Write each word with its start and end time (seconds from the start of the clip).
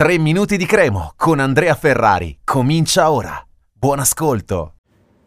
3 0.00 0.16
minuti 0.16 0.56
di 0.56 0.64
Cremo 0.64 1.12
con 1.14 1.40
Andrea 1.40 1.74
Ferrari. 1.74 2.38
Comincia 2.42 3.10
ora. 3.10 3.38
Buon 3.70 3.98
ascolto. 3.98 4.76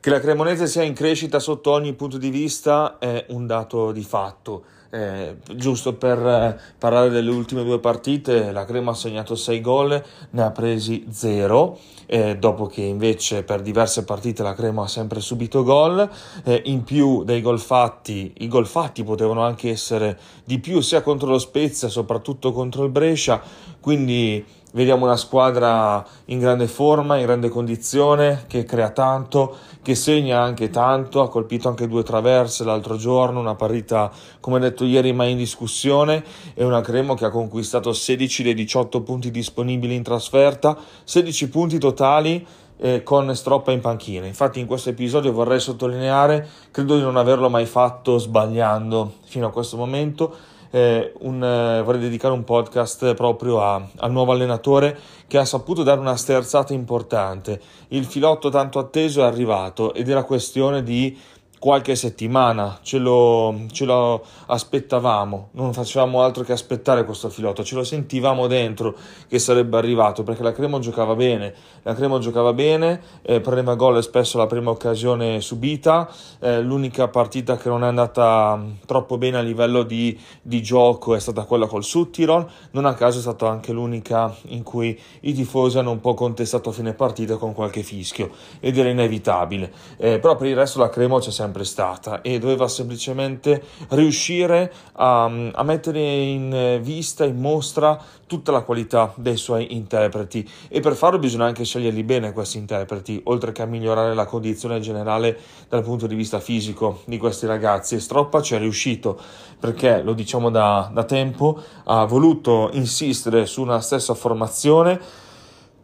Che 0.00 0.08
la 0.08 0.18
Cremonese 0.18 0.66
sia 0.66 0.82
in 0.82 0.94
crescita 0.94 1.38
sotto 1.38 1.70
ogni 1.70 1.92
punto 1.92 2.16
di 2.16 2.30
vista 2.30 2.96
è 2.98 3.26
un 3.28 3.46
dato 3.46 3.92
di 3.92 4.02
fatto. 4.02 4.64
Eh, 4.94 5.38
giusto 5.56 5.94
per 5.94 6.24
eh, 6.24 6.56
parlare 6.78 7.08
delle 7.08 7.30
ultime 7.30 7.64
due 7.64 7.80
partite, 7.80 8.52
la 8.52 8.64
Crema 8.64 8.92
ha 8.92 8.94
segnato 8.94 9.34
6 9.34 9.60
gol, 9.60 10.00
ne 10.30 10.42
ha 10.42 10.52
presi 10.52 11.06
0, 11.10 11.76
eh, 12.06 12.36
dopo 12.36 12.66
che 12.66 12.82
invece 12.82 13.42
per 13.42 13.60
diverse 13.60 14.04
partite 14.04 14.44
la 14.44 14.54
Crema 14.54 14.84
ha 14.84 14.86
sempre 14.86 15.18
subito 15.18 15.64
gol. 15.64 16.08
Eh, 16.44 16.62
in 16.66 16.84
più 16.84 17.24
dei 17.24 17.42
gol 17.42 17.58
fatti, 17.58 18.34
i 18.38 18.46
gol 18.46 18.68
fatti 18.68 19.02
potevano 19.02 19.42
anche 19.42 19.68
essere 19.68 20.16
di 20.44 20.60
più 20.60 20.78
sia 20.80 21.02
contro 21.02 21.28
lo 21.28 21.40
Spezia, 21.40 21.88
soprattutto 21.88 22.52
contro 22.52 22.84
il 22.84 22.90
Brescia, 22.90 23.42
quindi 23.80 24.44
vediamo 24.74 25.04
una 25.04 25.16
squadra 25.16 26.04
in 26.26 26.38
grande 26.38 26.66
forma, 26.66 27.16
in 27.16 27.24
grande 27.24 27.48
condizione, 27.48 28.44
che 28.46 28.64
crea 28.64 28.90
tanto, 28.90 29.56
che 29.82 29.94
segna 29.94 30.40
anche 30.40 30.70
tanto, 30.70 31.22
ha 31.22 31.28
colpito 31.28 31.68
anche 31.68 31.88
due 31.88 32.02
traverse 32.02 32.64
l'altro 32.64 32.96
giorno, 32.96 33.40
una 33.40 33.54
partita 33.54 34.10
come 34.40 34.58
detto 34.58 34.84
ieri 34.84 35.12
mai 35.12 35.32
in 35.32 35.36
discussione 35.36 36.22
e 36.54 36.64
una 36.64 36.80
Cremo 36.80 37.14
che 37.14 37.24
ha 37.24 37.30
conquistato 37.30 37.92
16 37.92 38.42
dei 38.42 38.54
18 38.54 39.02
punti 39.02 39.30
disponibili 39.30 39.94
in 39.94 40.02
trasferta, 40.02 40.76
16 41.04 41.48
punti 41.48 41.78
totali 41.78 42.46
eh, 42.76 43.02
con 43.02 43.34
Stroppa 43.34 43.72
in 43.72 43.80
panchina. 43.80 44.26
Infatti 44.26 44.58
in 44.58 44.66
questo 44.66 44.90
episodio 44.90 45.32
vorrei 45.32 45.60
sottolineare, 45.60 46.46
credo 46.70 46.96
di 46.96 47.02
non 47.02 47.16
averlo 47.16 47.48
mai 47.48 47.66
fatto 47.66 48.18
sbagliando 48.18 49.14
fino 49.24 49.46
a 49.46 49.50
questo 49.50 49.76
momento, 49.76 50.52
eh, 50.74 51.12
un, 51.20 51.40
eh, 51.40 51.82
vorrei 51.82 52.00
dedicare 52.00 52.34
un 52.34 52.42
podcast 52.42 53.14
proprio 53.14 53.62
a, 53.62 53.80
al 53.98 54.10
nuovo 54.10 54.32
allenatore 54.32 54.98
che 55.28 55.38
ha 55.38 55.44
saputo 55.44 55.84
dare 55.84 56.00
una 56.00 56.16
sterzata 56.16 56.72
importante. 56.72 57.60
Il 57.88 58.06
filotto 58.06 58.48
tanto 58.48 58.80
atteso 58.80 59.20
è 59.20 59.24
arrivato 59.24 59.94
ed 59.94 60.08
era 60.08 60.24
questione 60.24 60.82
di 60.82 61.16
qualche 61.64 61.96
settimana, 61.96 62.80
ce 62.82 62.98
lo, 62.98 63.62
ce 63.72 63.86
lo, 63.86 64.22
aspettavamo, 64.48 65.48
non 65.52 65.72
facevamo 65.72 66.20
altro 66.20 66.44
che 66.44 66.52
aspettare 66.52 67.06
questo 67.06 67.30
filotto, 67.30 67.64
ce 67.64 67.74
lo 67.74 67.84
sentivamo 67.84 68.46
dentro 68.46 68.94
che 69.28 69.38
sarebbe 69.38 69.78
arrivato 69.78 70.24
perché 70.24 70.42
la 70.42 70.52
Cremo 70.52 70.78
giocava 70.78 71.14
bene, 71.14 71.54
la 71.84 71.94
Cremo 71.94 72.18
giocava 72.18 72.52
bene, 72.52 73.00
eh, 73.22 73.40
prendeva 73.40 73.76
gol 73.76 74.02
spesso 74.02 74.36
la 74.36 74.44
prima 74.44 74.68
occasione 74.68 75.40
subita, 75.40 76.06
eh, 76.40 76.60
l'unica 76.60 77.08
partita 77.08 77.56
che 77.56 77.70
non 77.70 77.82
è 77.82 77.86
andata 77.86 78.56
mm, 78.56 78.70
troppo 78.84 79.16
bene 79.16 79.38
a 79.38 79.40
livello 79.40 79.84
di, 79.84 80.20
di 80.42 80.62
gioco 80.62 81.14
è 81.14 81.18
stata 81.18 81.44
quella 81.44 81.66
col 81.66 81.82
Suttiron, 81.82 82.46
non 82.72 82.84
a 82.84 82.92
caso 82.92 83.20
è 83.20 83.22
stata 83.22 83.48
anche 83.48 83.72
l'unica 83.72 84.36
in 84.48 84.64
cui 84.64 85.00
i 85.20 85.32
tifosi 85.32 85.78
hanno 85.78 85.92
un 85.92 86.00
po' 86.02 86.12
contestato 86.12 86.68
a 86.68 86.72
fine 86.72 86.92
partita 86.92 87.36
con 87.36 87.54
qualche 87.54 87.82
fischio 87.82 88.32
ed 88.60 88.76
era 88.76 88.90
inevitabile, 88.90 89.72
eh, 89.96 90.18
però 90.18 90.36
per 90.36 90.48
il 90.48 90.56
resto 90.56 90.78
la 90.78 90.90
Cremo 90.90 91.20
c'è 91.20 91.30
sempre 91.30 91.52
sempre 91.54 91.64
stata 91.64 92.20
e 92.20 92.40
doveva 92.40 92.66
semplicemente 92.66 93.62
riuscire 93.90 94.72
a, 94.94 95.24
a 95.24 95.62
mettere 95.62 96.00
in 96.00 96.80
vista, 96.82 97.24
in 97.24 97.40
mostra 97.40 98.00
tutta 98.26 98.50
la 98.50 98.62
qualità 98.62 99.12
dei 99.16 99.36
suoi 99.36 99.74
interpreti. 99.74 100.48
E 100.68 100.80
per 100.80 100.94
farlo 100.94 101.20
bisogna 101.20 101.44
anche 101.44 101.64
sceglierli 101.64 102.02
bene 102.02 102.32
questi 102.32 102.58
interpreti, 102.58 103.20
oltre 103.24 103.52
che 103.52 103.62
a 103.62 103.66
migliorare 103.66 104.14
la 104.14 104.26
condizione 104.26 104.80
generale 104.80 105.38
dal 105.68 105.82
punto 105.82 106.08
di 106.08 106.16
vista 106.16 106.40
fisico 106.40 107.02
di 107.04 107.18
questi 107.18 107.46
ragazzi. 107.46 107.94
E 107.94 108.00
Stroppa 108.00 108.42
ci 108.42 108.54
è 108.54 108.58
riuscito 108.58 109.20
perché, 109.60 110.02
lo 110.02 110.14
diciamo 110.14 110.50
da, 110.50 110.90
da 110.92 111.04
tempo, 111.04 111.60
ha 111.84 112.04
voluto 112.04 112.70
insistere 112.72 113.46
su 113.46 113.62
una 113.62 113.80
stessa 113.80 114.14
formazione 114.14 115.22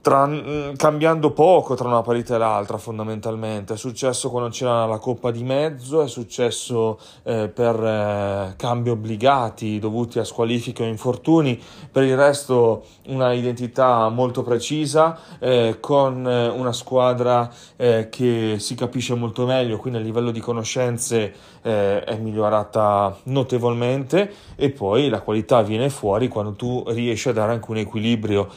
tra, 0.00 0.26
mm, 0.26 0.74
cambiando 0.76 1.32
poco 1.32 1.74
tra 1.74 1.86
una 1.86 2.02
partita 2.02 2.34
e 2.34 2.38
l'altra 2.38 2.78
fondamentalmente. 2.78 3.74
È 3.74 3.76
successo 3.76 4.30
quando 4.30 4.48
c'era 4.48 4.86
la 4.86 4.98
Coppa 4.98 5.30
di 5.30 5.42
mezzo, 5.42 6.02
è 6.02 6.08
successo 6.08 6.98
eh, 7.22 7.48
per 7.48 7.82
eh, 7.82 8.54
cambi 8.56 8.90
obbligati 8.90 9.78
dovuti 9.78 10.18
a 10.18 10.24
squalifiche 10.24 10.82
o 10.82 10.86
infortuni, 10.86 11.60
per 11.90 12.04
il 12.04 12.16
resto 12.16 12.84
una 13.08 13.32
identità 13.32 14.08
molto 14.08 14.42
precisa 14.42 15.18
eh, 15.38 15.76
con 15.80 16.26
eh, 16.26 16.48
una 16.48 16.72
squadra 16.72 17.50
eh, 17.76 18.08
che 18.10 18.56
si 18.58 18.74
capisce 18.74 19.14
molto 19.14 19.44
meglio, 19.44 19.76
quindi 19.76 19.98
a 19.98 20.02
livello 20.02 20.30
di 20.30 20.40
conoscenze 20.40 21.34
eh, 21.62 22.02
è 22.04 22.16
migliorata 22.16 23.18
notevolmente. 23.24 24.32
E 24.56 24.70
poi 24.70 25.08
la 25.08 25.20
qualità 25.20 25.62
viene 25.62 25.90
fuori 25.90 26.28
quando 26.28 26.52
tu 26.52 26.84
riesci 26.88 27.28
a 27.28 27.32
dare 27.32 27.52
anche 27.52 27.70
un 27.70 27.78
equilibrio 27.78 28.48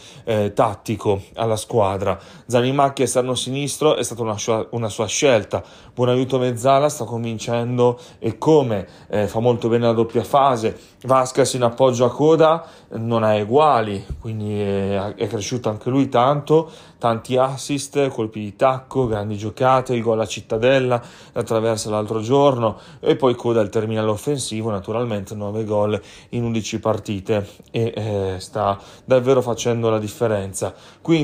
tattico 0.53 1.21
alla 1.35 1.55
squadra. 1.55 2.19
Zanimacchi 2.45 3.03
esterno 3.03 3.35
sinistro 3.35 3.95
è 3.95 4.03
stata 4.03 4.21
una 4.21 4.37
sua, 4.37 4.65
una 4.71 4.89
sua 4.89 5.07
scelta. 5.07 5.63
Buon 5.93 6.09
aiuto 6.09 6.37
Mezzala 6.37 6.89
sta 6.89 7.05
convincendo 7.05 7.99
e 8.19 8.37
come 8.37 8.87
eh, 9.09 9.27
fa 9.27 9.39
molto 9.39 9.67
bene 9.67 9.85
la 9.85 9.93
doppia 9.93 10.23
fase. 10.23 10.77
Vasquez 11.03 11.53
in 11.53 11.63
appoggio 11.63 12.05
a 12.05 12.11
coda 12.11 12.65
non 12.91 13.23
ha 13.23 13.35
uguali, 13.35 14.05
quindi 14.19 14.59
è, 14.59 15.15
è 15.15 15.27
cresciuto 15.27 15.69
anche 15.69 15.89
lui 15.89 16.09
tanto. 16.09 16.69
Tanti 17.03 17.35
assist, 17.35 18.07
colpi 18.07 18.39
di 18.39 18.55
tacco, 18.55 19.07
grandi 19.07 19.35
giocate, 19.35 19.93
il 19.93 20.01
gol 20.01 20.21
a 20.21 20.25
Cittadella, 20.25 21.01
la 21.33 21.43
l'altro 21.85 22.21
giorno 22.21 22.79
e 23.01 23.17
poi 23.17 23.35
coda 23.35 23.59
il 23.59 23.67
terminale 23.67 24.09
offensivo, 24.09 24.69
naturalmente 24.69 25.35
9 25.35 25.65
gol 25.65 26.01
in 26.29 26.45
11 26.45 26.79
partite 26.79 27.47
e 27.71 27.93
eh, 27.93 28.35
sta 28.39 28.79
davvero 29.03 29.41
facendo 29.41 29.89
la 29.89 29.99
differenza. 29.99 30.73
Quindi 31.01 31.22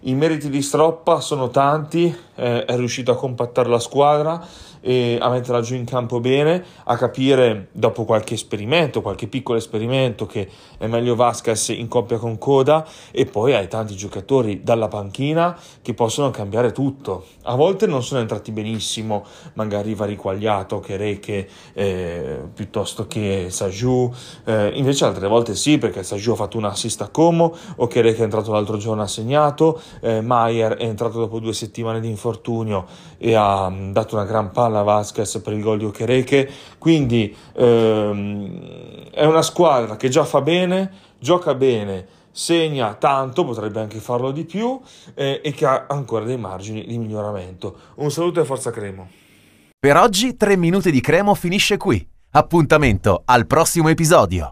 i 0.00 0.14
meriti 0.14 0.48
di 0.48 0.62
Stroppa 0.62 1.20
sono 1.20 1.48
tanti, 1.48 2.14
eh, 2.40 2.64
è 2.64 2.76
riuscito 2.76 3.12
a 3.12 3.16
compattare 3.16 3.68
la 3.68 3.78
squadra 3.78 4.42
e 4.80 5.18
a 5.20 5.28
metterla 5.28 5.60
giù 5.60 5.74
in 5.74 5.84
campo 5.84 6.20
bene, 6.20 6.64
a 6.84 6.96
capire 6.96 7.68
dopo 7.72 8.04
qualche 8.04 8.32
esperimento, 8.34 9.02
qualche 9.02 9.26
piccolo 9.26 9.58
esperimento 9.58 10.24
che 10.24 10.48
è 10.78 10.86
meglio 10.86 11.14
Vasquez 11.14 11.68
in 11.68 11.86
coppia 11.86 12.16
con 12.16 12.38
Coda 12.38 12.86
e 13.10 13.26
poi 13.26 13.54
hai 13.54 13.68
tanti 13.68 13.94
giocatori 13.94 14.62
dalla 14.62 14.88
panchina 14.88 15.54
che 15.82 15.92
possono 15.92 16.30
cambiare 16.30 16.72
tutto. 16.72 17.26
A 17.42 17.54
volte 17.54 17.86
non 17.86 18.02
sono 18.02 18.20
entrati 18.20 18.52
benissimo, 18.52 19.24
magari 19.54 19.94
Variquagliato, 19.94 20.80
Chereche 20.80 21.48
eh, 21.74 22.40
piuttosto 22.54 23.06
che 23.06 23.48
Sajou, 23.50 24.10
eh, 24.44 24.72
invece 24.74 25.04
altre 25.04 25.28
volte 25.28 25.54
sì 25.54 25.76
perché 25.76 26.02
Sajou 26.02 26.32
ha 26.32 26.36
fatto 26.36 26.56
un 26.56 26.64
assist 26.64 27.02
a 27.02 27.08
Como 27.08 27.54
o 27.76 27.86
Chereche 27.86 28.20
è 28.20 28.22
entrato 28.22 28.52
l'altro 28.52 28.78
giorno 28.78 29.02
ha 29.02 29.06
segnato, 29.06 29.78
eh, 30.00 30.22
Maier 30.22 30.76
è 30.76 30.84
entrato 30.84 31.18
dopo 31.18 31.38
due 31.38 31.52
settimane 31.52 32.00
di 32.00 32.08
infortunio 32.08 32.28
e 33.18 33.34
ha 33.34 33.68
mm, 33.68 33.92
dato 33.92 34.14
una 34.14 34.24
gran 34.24 34.50
palla 34.50 34.80
alla 34.80 34.82
Vasquez 34.82 35.40
per 35.42 35.52
il 35.52 35.62
gol 35.62 35.78
di 35.78 35.84
Okereke, 35.84 36.50
quindi 36.78 37.34
ehm, 37.54 39.10
è 39.10 39.24
una 39.24 39.42
squadra 39.42 39.96
che 39.96 40.08
già 40.08 40.24
fa 40.24 40.40
bene, 40.40 40.92
gioca 41.18 41.54
bene, 41.54 42.06
segna 42.30 42.94
tanto, 42.94 43.44
potrebbe 43.44 43.80
anche 43.80 43.98
farlo 43.98 44.30
di 44.30 44.44
più 44.44 44.80
eh, 45.14 45.40
e 45.42 45.52
che 45.52 45.66
ha 45.66 45.86
ancora 45.88 46.24
dei 46.24 46.38
margini 46.38 46.84
di 46.86 46.98
miglioramento. 46.98 47.76
Un 47.96 48.10
saluto 48.10 48.40
e 48.40 48.44
forza 48.44 48.70
Cremo. 48.70 49.08
Per 49.78 49.96
oggi 49.96 50.36
3 50.36 50.56
minuti 50.56 50.90
di 50.90 51.00
Cremo 51.00 51.34
finisce 51.34 51.76
qui. 51.76 52.06
Appuntamento 52.32 53.22
al 53.24 53.46
prossimo 53.46 53.88
episodio. 53.88 54.48